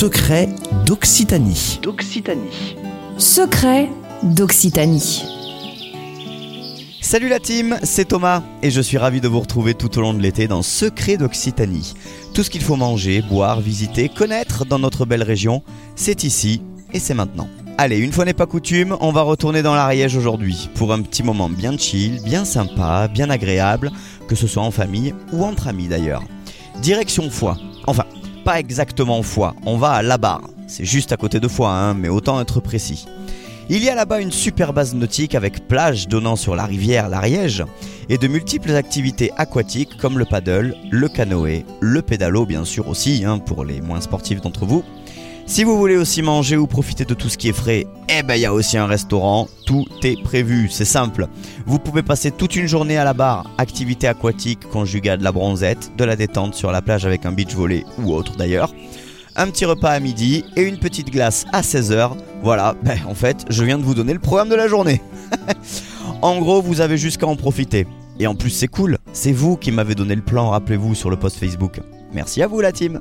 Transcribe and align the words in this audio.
Secret 0.00 0.48
d'Occitanie. 0.86 1.78
d'Occitanie. 1.82 2.74
Secret 3.18 3.90
d'Occitanie. 4.22 5.22
Salut 7.02 7.28
la 7.28 7.38
team, 7.38 7.78
c'est 7.82 8.06
Thomas 8.06 8.42
et 8.62 8.70
je 8.70 8.80
suis 8.80 8.96
ravi 8.96 9.20
de 9.20 9.28
vous 9.28 9.40
retrouver 9.40 9.74
tout 9.74 9.98
au 9.98 10.00
long 10.00 10.14
de 10.14 10.22
l'été 10.22 10.48
dans 10.48 10.62
Secret 10.62 11.18
d'Occitanie. 11.18 11.92
Tout 12.32 12.42
ce 12.42 12.48
qu'il 12.48 12.62
faut 12.62 12.76
manger, 12.76 13.20
boire, 13.20 13.60
visiter, 13.60 14.08
connaître 14.08 14.64
dans 14.64 14.78
notre 14.78 15.04
belle 15.04 15.22
région, 15.22 15.62
c'est 15.96 16.24
ici 16.24 16.62
et 16.94 16.98
c'est 16.98 17.12
maintenant. 17.12 17.50
Allez, 17.76 17.98
une 17.98 18.12
fois 18.12 18.24
n'est 18.24 18.32
pas 18.32 18.46
coutume, 18.46 18.96
on 19.02 19.12
va 19.12 19.20
retourner 19.20 19.60
dans 19.60 19.74
l'Ariège 19.74 20.16
aujourd'hui 20.16 20.70
pour 20.76 20.94
un 20.94 21.02
petit 21.02 21.22
moment 21.22 21.50
bien 21.50 21.76
chill, 21.76 22.22
bien 22.24 22.46
sympa, 22.46 23.06
bien 23.06 23.28
agréable, 23.28 23.92
que 24.28 24.34
ce 24.34 24.46
soit 24.46 24.62
en 24.62 24.70
famille 24.70 25.14
ou 25.34 25.44
entre 25.44 25.68
amis 25.68 25.88
d'ailleurs. 25.88 26.22
Direction 26.80 27.28
Foix. 27.28 27.58
Enfin, 27.86 28.06
pas 28.44 28.58
exactement 28.58 29.22
Foix, 29.22 29.54
on 29.66 29.76
va 29.76 29.92
à 29.92 30.02
La 30.02 30.18
Barre. 30.18 30.48
C'est 30.66 30.84
juste 30.84 31.12
à 31.12 31.16
côté 31.16 31.40
de 31.40 31.48
Foix, 31.48 31.72
hein, 31.72 31.94
mais 31.94 32.08
autant 32.08 32.40
être 32.40 32.60
précis. 32.60 33.06
Il 33.68 33.84
y 33.84 33.88
a 33.88 33.94
là-bas 33.94 34.20
une 34.20 34.32
super 34.32 34.72
base 34.72 34.94
nautique 34.94 35.36
avec 35.36 35.68
plage 35.68 36.08
donnant 36.08 36.34
sur 36.34 36.56
la 36.56 36.64
rivière 36.64 37.08
l'Ariège 37.08 37.64
et 38.08 38.18
de 38.18 38.26
multiples 38.26 38.72
activités 38.72 39.30
aquatiques 39.36 39.96
comme 39.96 40.18
le 40.18 40.24
paddle, 40.24 40.74
le 40.90 41.08
canoë, 41.08 41.64
le 41.80 42.02
pédalo 42.02 42.46
bien 42.46 42.64
sûr 42.64 42.88
aussi 42.88 43.24
hein, 43.24 43.38
pour 43.38 43.64
les 43.64 43.80
moins 43.80 44.00
sportifs 44.00 44.40
d'entre 44.40 44.66
vous. 44.66 44.82
Si 45.50 45.64
vous 45.64 45.76
voulez 45.76 45.96
aussi 45.96 46.22
manger 46.22 46.56
ou 46.56 46.68
profiter 46.68 47.04
de 47.04 47.12
tout 47.12 47.28
ce 47.28 47.36
qui 47.36 47.48
est 47.48 47.52
frais, 47.52 47.84
eh 48.08 48.22
ben 48.22 48.36
il 48.36 48.40
y 48.40 48.46
a 48.46 48.54
aussi 48.54 48.78
un 48.78 48.86
restaurant, 48.86 49.48
tout 49.66 49.84
est 50.04 50.22
prévu, 50.22 50.68
c'est 50.70 50.84
simple. 50.84 51.26
Vous 51.66 51.80
pouvez 51.80 52.04
passer 52.04 52.30
toute 52.30 52.54
une 52.54 52.68
journée 52.68 52.96
à 52.96 53.02
la 53.02 53.14
barre, 53.14 53.50
activité 53.58 54.06
aquatique 54.06 54.60
conjuguée 54.68 55.10
à 55.10 55.16
de 55.16 55.24
la 55.24 55.32
bronzette, 55.32 55.90
de 55.96 56.04
la 56.04 56.14
détente 56.14 56.54
sur 56.54 56.70
la 56.70 56.82
plage 56.82 57.04
avec 57.04 57.26
un 57.26 57.32
beach 57.32 57.52
volley 57.52 57.84
ou 57.98 58.14
autre 58.14 58.36
d'ailleurs 58.36 58.72
un 59.34 59.48
petit 59.48 59.64
repas 59.64 59.90
à 59.90 59.98
midi 59.98 60.44
et 60.54 60.62
une 60.62 60.78
petite 60.78 61.10
glace 61.10 61.46
à 61.52 61.62
16h. 61.62 62.12
Voilà, 62.44 62.76
ben, 62.84 62.98
en 63.08 63.14
fait, 63.14 63.44
je 63.50 63.64
viens 63.64 63.78
de 63.78 63.82
vous 63.82 63.94
donner 63.94 64.12
le 64.12 64.20
programme 64.20 64.50
de 64.50 64.54
la 64.54 64.68
journée. 64.68 65.02
en 66.22 66.38
gros, 66.38 66.62
vous 66.62 66.80
avez 66.80 66.96
jusqu'à 66.96 67.26
en 67.26 67.34
profiter. 67.34 67.88
Et 68.20 68.28
en 68.28 68.36
plus, 68.36 68.50
c'est 68.50 68.68
cool, 68.68 68.98
c'est 69.12 69.32
vous 69.32 69.56
qui 69.56 69.72
m'avez 69.72 69.96
donné 69.96 70.14
le 70.14 70.22
plan, 70.22 70.50
rappelez-vous, 70.50 70.94
sur 70.94 71.10
le 71.10 71.16
post 71.16 71.38
Facebook. 71.38 71.80
Merci 72.12 72.40
à 72.40 72.46
vous 72.46 72.60
la 72.60 72.70
team 72.70 73.00